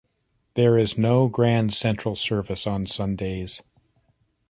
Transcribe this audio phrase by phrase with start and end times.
[0.55, 3.61] There is no Grand Central service on Sundays.